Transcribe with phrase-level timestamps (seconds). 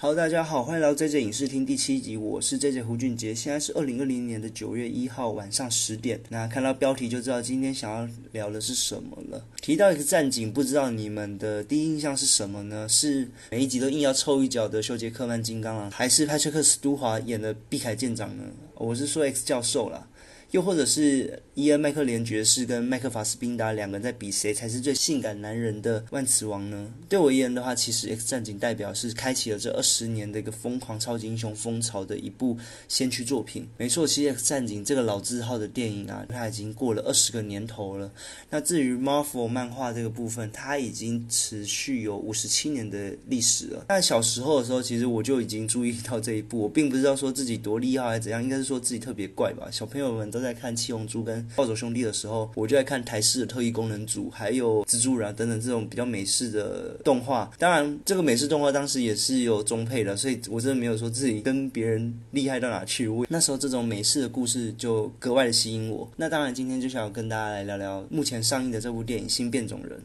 [0.00, 3.34] Hello，大家好，欢迎来到 JJ 影视厅第七集，我是 JJ 胡俊杰。
[3.34, 6.20] 现在是二零二零年的九月一号晚上十点。
[6.28, 9.44] 那看到标题就知道今天想要聊的是什么了。
[9.60, 12.88] 提到一个战警，不知道你们的第一印象是什么呢？
[12.88, 18.44] 是每一集都硬要凑一脚的休杰克曼金刚狼，还是派翠克斯都华演的碧凯舰长呢？
[18.76, 20.06] 我是说 X 教授啦。
[20.50, 26.90] 又或者是伊恩麦克连爵士跟麦克法斯宾达两个人在比谁才是最性感男人的万磁王呢？
[27.08, 32.56] 对我而言的话，其实 X 战警代表是开启了这二十年的一个疯狂超级英雄风潮的一部
[32.88, 33.68] 先驱作品。
[33.76, 38.10] 没错，其实 X 战警这个老字号的电影啊，它已经过了二十个年头了。
[38.48, 43.84] 那至于 Marvel 漫画这个部分，它已经持续有五十七年的历史了。
[43.88, 49.68] 那小时候的时候，其实我就已经注意到这一部，我并不知道说自己多厉害还是怎样，应该是说自己特别怪吧。
[49.70, 57.50] 小朋友们都都在看七龙珠跟暴走兄弟的时候，我就在看台式的特异功能组，还有蜘蛛人等等这种比较美式的动画。
[57.58, 63.08] 当然，这个美式动画当时也是有中配的，所以我真的没有说自己跟别人厉害到哪去。
[63.08, 66.08] 我那时候这种美式的故事就格外的吸引我。
[66.16, 69.98] 那当然，今天就想要跟大家来聊聊目前上映的这部电影《新变种人》。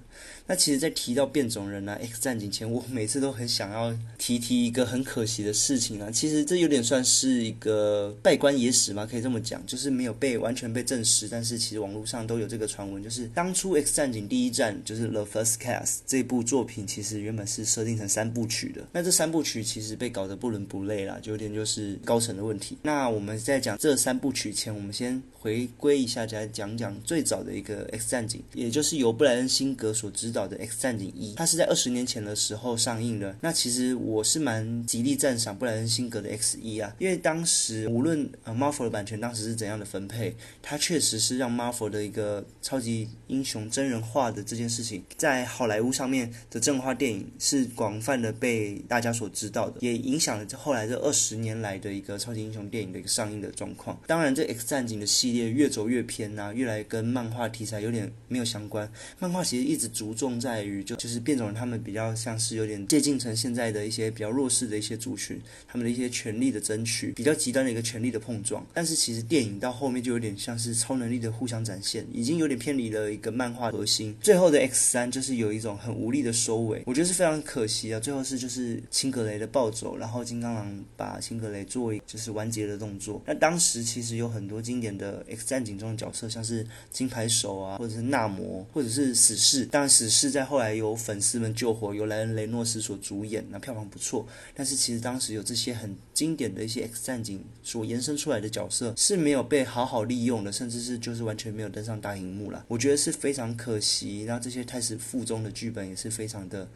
[0.45, 6.11] 那其实，在提到变种人啊，X 战警前，我每次都很想要提提一个很可惜的事情啊。
[6.11, 18.87] 其实这有点算是一个拜官野史嘛，可以这么讲，就是没有被完全被证实，但是其实网络上都有这个传闻，就是当初 X 战警第一站就是 The First Cast 这部作品，其实原本是设定成三部曲的。
[18.93, 22.77] 那这三部曲其实被搞得不伦不类啦，就有点就是高层的问题。
[22.83, 33.35] 那我们在讲这三部曲前，我们先回归一下，来讲讲最早的一个 X 战警，也就是由布莱恩辛格所执导的《X 战警一》，它是在二十年前的时候上映的。
[33.41, 40.12] 那其实我是蛮极力赞赏布莱恩辛格的 X 一啊，因为当时无论呃 Marvel 的版权当时是怎样的分配，
[40.61, 53.99] 它确实是让 Marvel 的一个超级英雄真人化的这件事情，在好莱坞上面的真人化电影是广泛的被大家所知道的，也影响了这后来这二十年来的一个超级英雄电影的一个上映的状况。
[54.05, 58.91] 当然，这 X 战警的系列越走越偏呐，越来跟漫画题材有点没有相关。
[59.19, 68.65] 漫画其实一直着重在于，就就是变种人他们比较像是有点接近成现在的一些比较弱势的一些族群，他们的一些权利的争取，比较极端的一个权利的碰撞。
[68.73, 74.15] 但是其实电影到后面就有点像是超能力的互相展现，已经有点偏离了一个漫画核心。
[74.21, 77.99] 最后的 X 三就是有一种很无力的收尾，我觉得是非常可惜啊。
[77.99, 83.21] 最后是就是青格雷的暴走，然后金刚狼把青格雷作为就是完结的动作。
[83.25, 89.65] 那当时其实有很多经典的 X 战警中的角色，像是金牌手啊，或者是纳摩，或者是死侍。
[89.65, 94.25] 当然死侍在后来有粉丝们救活，由莱恩雷诺斯所主演，那票房不错。
[94.55, 102.65] 但是其实当时有这些很经典的一些 X 战警所延伸出来的角色是没有被好好好利用的，甚至是就是完全没有登上大荧幕了。
[102.67, 104.25] 我觉得是非常可惜。
[104.27, 106.67] 那这些开始附中的剧本也是非常的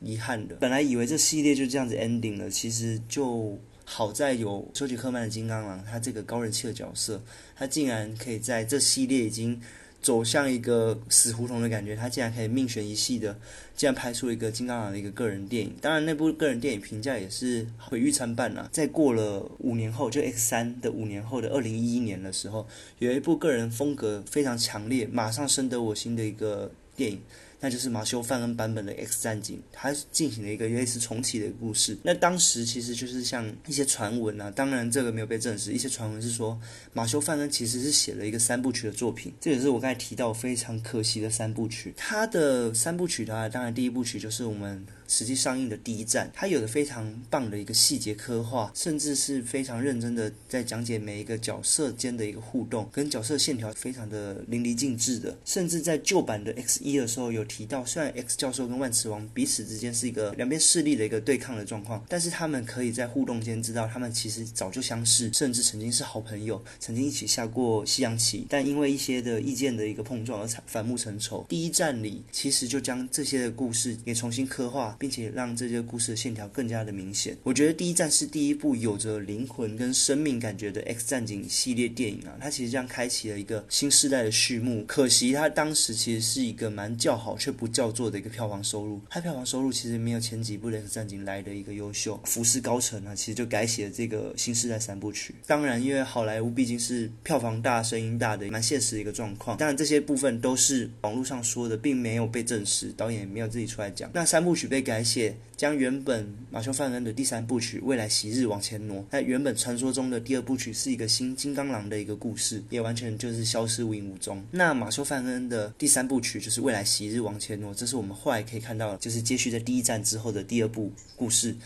[0.00, 0.56] 遗憾的。
[0.56, 7.22] 本来以为这系列就这样子 ending 了，其实就好在有休杰克曼的金刚狼，他这个高人气的角色，
[7.54, 9.60] 他竟然可以在这系列已经。
[10.04, 13.34] 走向一个死胡同的感觉，他竟然可以命悬一系的，
[13.74, 15.72] 竟然拍出一个金刚狼的一个个人电影。
[15.80, 18.68] 当然，那部个人电影评价也是毁誉参半啊。
[18.70, 27.22] 在过了五年后，就 X 三的五年后的二零一一年的时候，有一部个人风格非常强烈、马上深得我心的一个电影。
[27.64, 31.96] 那就是马修·范恩版本的《X 战警》，它进行了一个类似重启的故事。
[32.02, 35.72] 那当时其实就是像一些传闻啊，当然这个没有被证实。
[35.72, 36.60] 一些传闻是说，
[36.92, 41.94] 马修·范恩其实是写了一个三部曲的作品，这也是我刚才提到非常可惜的三部曲。
[41.96, 44.84] 他的三部曲的话，当然第一部曲就是我们。
[45.06, 55.36] 实际上映的第一站，它有的非常棒的一个细节刻画，甚至是非常认真的在讲解每一个角色间的一个互动，跟角色线条非常的淋漓尽致的。
[55.44, 71.44] 甚至在旧版的 X 一的时候有提到，虽然 X 教授跟万磁王彼此之间是一个两边势力的一个对抗的状况，但是他们可以在互动间知道他们其实早就相识，甚至曾经是好朋友，曾经一起下过西洋棋，但因为一些的意见的一个碰撞而反目成仇。
[71.48, 74.93] 第一站里其实就将这些的故事也重新刻画。
[74.98, 77.36] 并且让这些故事的线条更加的明显。
[77.42, 84.84] 我觉得第一站是第一部有着灵魂跟生命感觉的 X 战警系列电影啊，它其实这样开启了一个新时代的序幕。
[84.86, 92.20] 可惜它当时其实是一个蛮叫好却不叫座的一个票房收入，它票房收入其实没有前几部 X 战警来的一个优秀。
[92.24, 95.34] 服饰高层啊，其实就改写了这个新时代三部曲。
[95.46, 99.56] 当然，因为好莱坞毕竟是票房大、声音大的蛮现实的一个状况。
[99.56, 104.08] 当然这些部分都是网络上说的，并没有被证实，导演也没有自己出来讲。
[104.14, 104.83] 那三部曲被。
[104.84, 114.44] 改写将原本马修·范恩的第三部曲《未来昔日》往前挪，那原本传说中的第二部曲是一个新金刚狼的一个故事，也完全就是消失无影无踪。
[114.50, 121.56] 那马修·范恩的第三部曲就是《未来昔日》往前挪，这是我们后来可以看到，就是接续在第一站之后的第二部故事。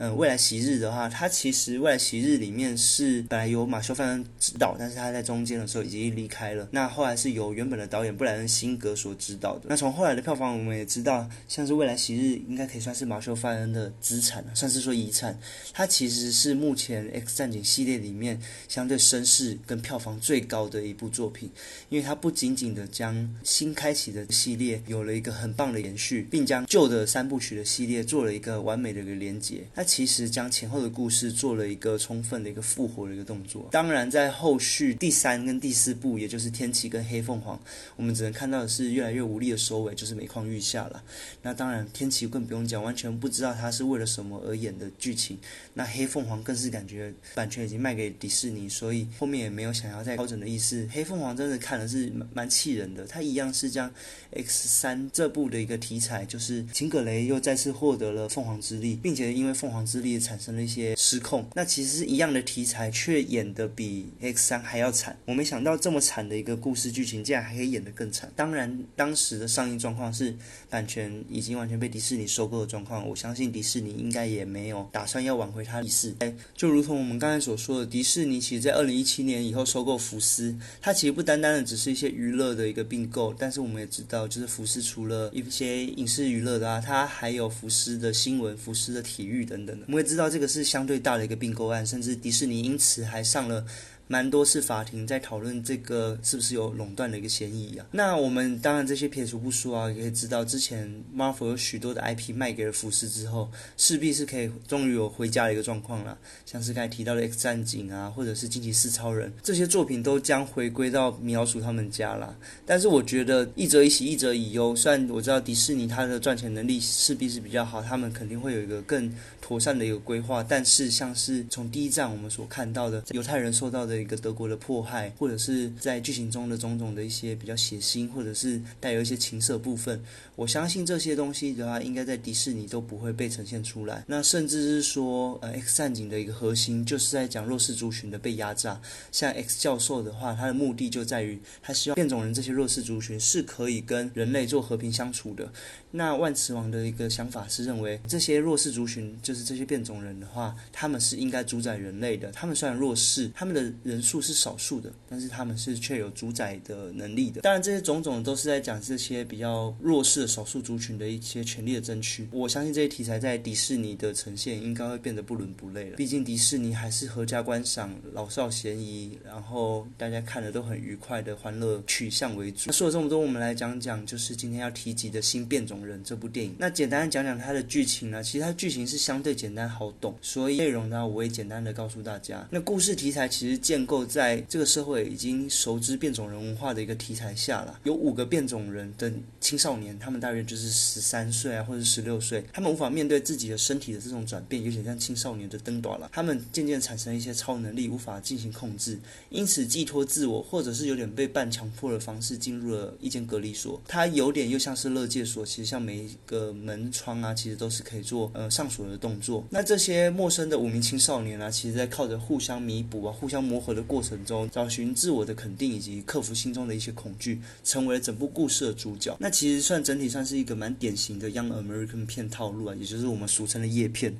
[0.00, 6.66] 嗯，未来昔日的话，它其实未来昔日里面是本来由马修·范恩指导，但是他在中间的时候已经离开了。
[6.70, 9.66] 那后来是由原本的导演布莱恩·辛格所指导的。
[9.68, 15.38] 那从后来的票房我们也知道，像是未来昔日应该可以算是马修·范恩的资产，算是说遗产。
[15.74, 21.50] 它其实是目前《X 战警》系列里面相对声势跟票房最高的一部作品，
[21.90, 29.62] 因为它不仅仅的将新开启的系列有了一个很棒的延续，并将旧的三部曲的系列做了一个完美的一个连接。
[29.74, 33.68] 它其实将前后的故事做了一个充分的一个复活的一个动作。
[33.72, 37.60] 当然，在后续第三跟第四部，也就是天启跟黑凤凰，
[37.96, 41.02] 我们只能看到的是越来越无力的收尾，就是每况愈下了。
[41.42, 45.36] 那当然，天启更不用讲，完全不知道他是为了什么而演的剧情。
[45.74, 50.88] 那黑凤凰更是感觉版权已经卖给迪士尼，所以后面也没有想要再调整的意思。
[50.92, 53.92] 黑凤凰真的看的是蛮蛮气人的，他一样是将
[54.36, 61.48] X 三这部的一个题材，就是秦葛雷又再次获得了凤凰之力，并且因为凤凰之力产生了一些失控。
[61.54, 65.16] 那其实是一样的题材，却演的比 X 三还要惨。
[65.26, 68.30] 我没想到这么惨的一个故事剧情，竟然还可以演得更惨。
[68.34, 70.34] 当然，当时的上映状况是
[70.68, 76.14] 版权已经完全被迪士尼收购的状况，我相信迪士尼应该也没有打算要挽回它的意思。
[76.54, 93.64] 就如同我们刚才所说的，迪士尼其实在二零一七年以后收购福斯，它其实不单单的只是一些娱乐的一个并购，但是我们也知道，就是福斯除了一些影视娱乐的啊，它还有福斯的新闻、福斯的体育等等我们也知道这个是相对大的一个并购案，甚至迪士尼因此还上了。
[94.10, 97.86] 蛮多次法庭在讨论这个是不是有垄断的一个嫌疑啊？
[97.92, 106.18] 那我们当然这些撇除不说啊，也可以知道之前 Marvel 有许多的 IP 卖给了福斯之后，势必是可以终于有回家的一个状况了。
[106.44, 112.36] 像是刚才提到的 X 战警啊，或者是惊奇四超人这些作品都将回归到米老鼠他们家了。
[112.66, 114.74] 但是我觉得一则以喜，一则以忧。
[114.74, 119.08] 虽然我知道迪士尼它的赚钱能力势必是比较好，他们肯定会有一个更
[119.40, 120.42] 妥善的一个规划。
[120.42, 130.02] 但是像是从第一站我们所看到的犹太人受到的一个德国的迫害，或者是在剧情中的种种的一些比较血腥，或者是带有一些情色部分，
[130.36, 134.04] 我相信这些东西的话，应该在迪士尼都不会被呈现出来。
[134.06, 138.80] 那甚至是说，呃，X 战警的一个核心就是在讲弱势族群的被压榨。
[139.12, 145.52] 像 X 教授的话，他的目的就在于他希望变种人这些弱势族群是可以跟人类做和平相处的。
[145.92, 152.30] 那万磁王的一个想法是认为，这些弱势族群就是这些变种人的话，他们是应该主宰人类的。
[152.30, 157.40] 他们虽然弱势，他们的人数是少数的，但是他们是却有主宰的能力的。
[157.40, 162.28] 当然，这些种种都是在讲这些比较弱势的少数族群的一些权利的争取。
[162.30, 165.96] 我相信这些题材在迪士尼的呈现应该会变得不伦不类了。
[165.96, 172.66] 毕竟迪士尼还是合家观赏、老少咸宜，然后大家看的都很愉快的欢乐取向为主。
[172.66, 175.80] 那说了这么多，我们来讲讲就是今天要提及的新变种。
[175.80, 178.22] 人这部电影，那简单的讲讲它的剧情呢？
[178.22, 182.46] 其实它剧情是相对简单好懂，所以内容呢，我也简单的告诉大家。
[182.50, 187.78] 那故事题材其实建构在这个社会已经熟知变种人文化的一个题材下了。
[187.84, 196.10] 有五个变种人的青少年，他们大约就是十三岁啊，或者十六岁，他们无法面对自己的身体的这种转变，有点像青少年的登短了。
[196.12, 198.98] 他们渐渐产生一些超能力，无法进行控制，
[199.30, 203.80] 因此寄托自我，或者是有点被半强迫的方式进入了一间隔离所。
[203.86, 205.70] 它有点又像是乐界所，其实。
[205.70, 209.46] 像每一个门窗啊，其实都是可以做呃上锁的动作。
[209.50, 219.14] 那这些陌生的五名青少年啊，其实在靠着互相弥补啊、互相磨合的过程中，找寻自我的肯定以及克服心中的一些恐惧，成为了整部故事的主角。
[219.20, 224.16] 那其实算整体算是一个蛮典型的 Young American 片套路啊，也就是我们俗称的叶片。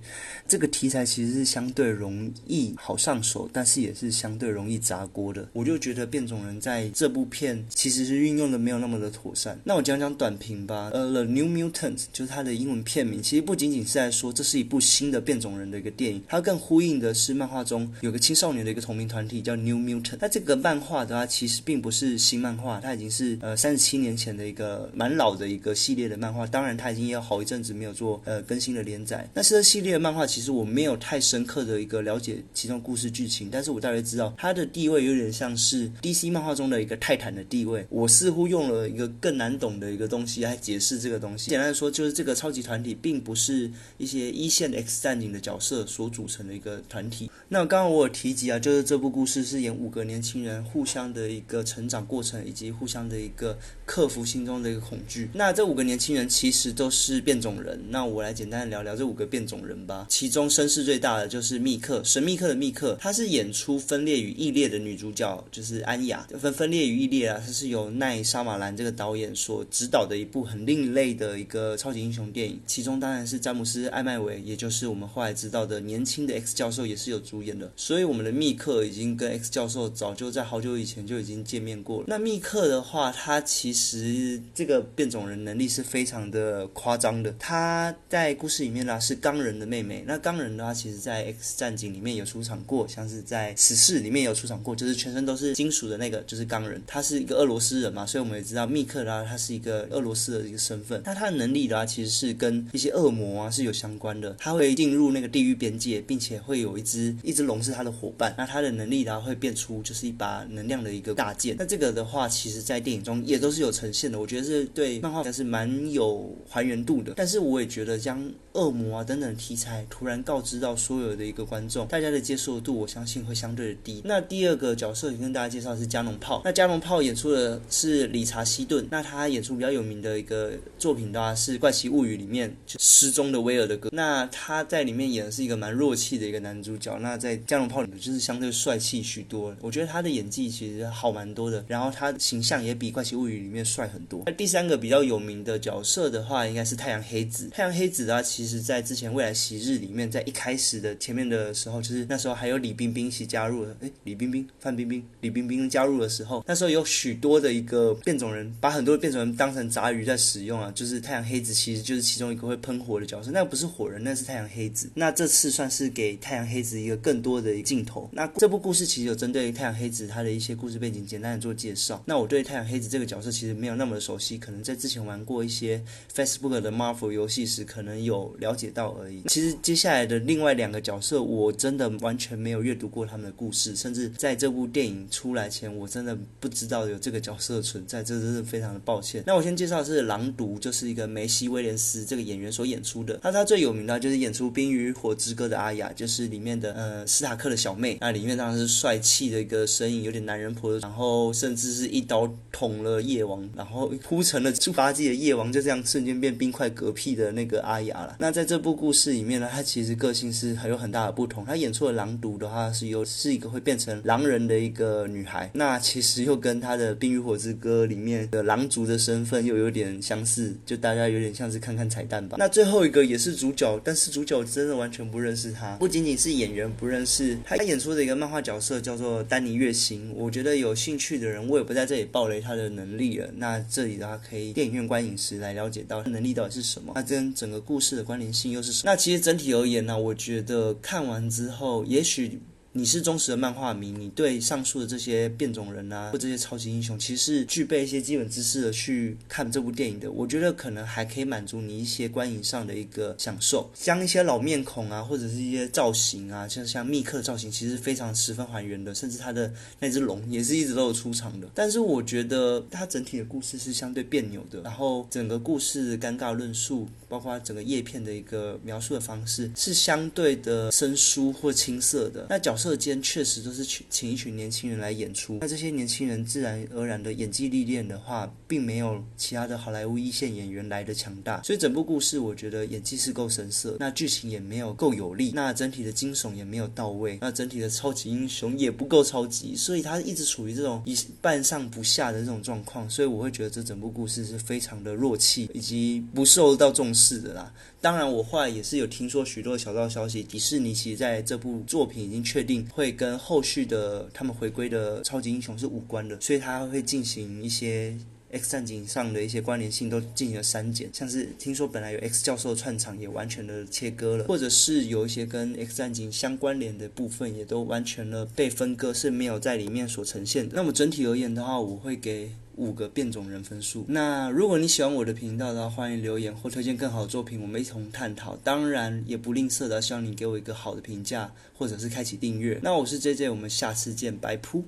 [0.47, 5.49] 这个题材其实是相对容易好上手，但是也是相对容易砸锅的。
[5.55, 9.59] 我就觉得变种人在这部片其实是运用的没有那么的妥善。
[9.65, 11.31] 那我讲讲短评吧，呃，The。
[11.31, 20.19] New Mutant 就是它的英文片名，其实不仅仅是在说这是一部新的变种人的一个电影，它更呼应的是漫画中有个青少年的一个同名团体叫 New Mutant。
[20.21, 26.45] 那这个漫画的话，其实并不是新漫画，它已经是呃三十七年前的一个蛮老的一个系列的漫画。
[26.47, 29.31] 当然，它已经有好一阵子没有做呃更新的连载。
[29.33, 37.87] 那这系列的漫画，其实我没有太深刻的一个了解其中故事剧情，但是我大约知道它的地位有点像是 DC 漫画中的一个泰坦的地位。
[37.89, 41.51] 我似乎用了一个更难懂的一个东西来解释这个东西。
[41.51, 47.31] 简单的说，就是这个超级团体并不是一些一线 X 战警的角色所组成的一个团体。
[47.49, 55.29] 那刚刚我有提及啊，就是这部故故事是演五个年轻人互相的一个成长过程，以及互相的一个克服心中的一个恐惧。
[55.35, 57.79] 那这五个年轻人其实都是变种人。
[57.91, 60.07] 那我来简单的聊聊这五个变种人吧。
[60.09, 66.27] 其中声势最大的就是密克，神秘客的密克，他是演出《分裂与异裂》的女主角，就是安雅。
[66.39, 72.59] 分分裂与异裂啊，它是由奈沙马兰这个导演所指导的一部很另类的一个超级英雄电影。
[72.67, 77.71] 其中当然是詹姆斯艾麦维，也就是我们后来知道的年轻的 X 教授，也是有主演的。
[77.77, 82.05] 所以我们的密克已经 跟 X 教授早就在好久以前就已经见面过了。
[82.09, 87.35] 那密克的话，他其实这个变种人能力是非常的夸张的。
[87.39, 90.05] 他在故事里面呢是钢人的妹妹。
[90.07, 96.83] 那钢人的话，其实在 X 战警里面有出场过，像是在死侍里面有出场过，就是全身都是金属的那个，就是钢人。
[96.87, 101.01] 他是一个俄罗斯人嘛，所以我们也知道密克的话，他是一个俄罗斯的一个身份。
[101.05, 104.35] 那他的能力的话，其实是跟一些恶魔啊是有相关的。
[104.39, 108.35] 他会进入那个地狱边界，并且会有一只一只龙是他的伙伴。
[108.37, 111.57] 那他的能力然后，会变出就是一把能量的一个大剑。
[111.59, 114.19] 那这个的话，其实在电影中也都是有呈现的。
[114.19, 117.15] 我觉得是对漫画是蛮有还原度的。
[117.17, 124.03] 但是我也觉得将恶魔啊等等题材突然告知到所有的一个观众，大家的接受度我相信会相对的低。
[124.05, 126.43] 那第二个角色也跟大家介绍是加农炮。
[126.45, 128.87] 那加农炮演出的是理查希顿。
[128.91, 133.89] 那他演出比较有名的一个作品的话是《怪奇物语》里面失踪的威尔的歌。
[133.93, 136.99] 那他在里面演的是一个蛮弱气的一个男主角。
[136.99, 139.55] 那在加农炮里面就是相对帅气许多。
[139.61, 141.65] 我觉得他的演技其实好蛮多的。
[141.69, 144.23] 然后他形象也比《怪奇物语》里面帅很多。
[144.27, 147.49] 那第三个比较有名的角色的话，应该是太阳黑子。
[147.51, 153.77] 太阳黑子的话，其其实在之前《未来昔日》里面，在一开始的前面的时候，就是那时候还有李冰冰一起加入了。
[153.83, 160.73] 哎，李冰冰、范冰冰、李冰冰加入的时候，那时候有许多的一个变种人，把很多变种人当成杂鱼在使用啊。
[160.75, 164.89] 就是太阳黑子其实就是其中一个会喷火的角色，那不是火人，那是太阳黑子。
[164.95, 168.09] 那这次算是给太阳黑子一个更多的镜头。
[168.11, 172.03] 那这部故事其实有针对太阳黑子他的一些故事背景简单的做介绍。
[172.07, 179.23] 那我对太阳黑子这个角色其实没有那么的熟悉，可能在之前玩过一些 Facebook 的 Marvel 游戏时，可能有了解到而已。
[179.29, 189.23] 其实接下来的另外两个角色，我真的完全没有阅读过他们的故事，甚至在这部电影出来前，我真的不知道有这个角色存在，这真是非常的抱歉。
[189.27, 193.19] 那我先介绍的是狼毒，就是一个梅西威廉斯这个演员所演出的。
[193.23, 197.99] 那他最有名的就是演出《冰与火之歌》的阿雅，就是里面的呃斯塔克的小妹。
[198.01, 208.17] 那里面当然是帅气的一个身影，有点男人婆，然后甚至是一刀捅了夜王，然后铺成了猪八戒的夜王，就这样瞬间变冰块嗝屁的那个阿雅了。
[208.21, 211.43] 那在这部故事里面呢，他其实个性是很有很大的不同。
[211.43, 215.51] 他演出的狼毒的话，是有是一个会变成狼人的一个女孩。
[215.55, 222.37] 那其实又跟他的《冰与火之歌》里面的狼族的身份又有点相似，就大家有点像是看看彩蛋吧。
[222.39, 230.13] 那最后一个也是主角，但是主角真的完全不认识他，不仅仅是演员不认识他演出的一个漫画角色叫做丹尼月行。
[230.15, 233.31] 我觉得有兴趣的人，我也不在这里暴雷他的能力了。
[233.37, 238.91] 那这里的话，可以电影院观影时来了解到他能力到底是什么，那跟整个故事的关联性又是什么？
[238.91, 242.41] 那其实整体而言呢，我觉得看完之后，也许。
[242.73, 250.09] 你是忠实的漫画迷，你对上述的这些变种人啊，或这些超级英雄，其实是具备一些基本知识的去看这部电影的。
[250.13, 261.49] 我觉得可能还可以满足你一些观影上的一个享受，将一些老面孔啊，或者是一些造型啊，像像密克造型，其实非常十分还原的，甚至他的那只龙也是一直都有出场的。
[261.53, 272.29] 但是我觉得它整体的故事是相对别扭的，然后整个故事尴尬论述，包括整个叶片的一个描述的方式，是相对的生疏或青涩的。
[272.31, 297.53] 那角色间确实都是请请一群年轻人来演出，那这些年轻人自然而然的演技历练的话，并没有其他的好莱坞一线演员来的强大，所以整部故事我觉得演技是够神色，那剧情也没有够有力，那整体的惊悚也没有到位，那整体的超级英雄也不够超级，所以他一直处于这种一半上不下的这种状况，所以我会觉得这整部故事是非常的弱气以及不受到重视的啦。
[297.81, 307.97] 当然，我后来也是有听说许多小道消息，迪士尼其实在这部作品已经确定会跟后续的他们回归的超级英雄是无关的，所以他会进行一些
[308.33, 320.49] X 战警上的一些关联性都进行了删减，像是听说本来有 X 教授串场也完全的切割了，或者是有一些跟 X 战警相关联的部分也都完全的被分割，是没有在里面所呈现。
[320.53, 322.31] 那么整体而言的话，我会给。
[322.61, 323.87] 五个变种人分数。
[323.89, 328.37] 那如果你喜欢我的频道的话，欢迎留言或推荐更好的作品，我们一同探讨。
[328.45, 332.61] 当然也不吝啬的希望你给我一个好的评价，或者是开启订阅。
[332.63, 334.59] 那我是 J J，我们下次见，拜扑。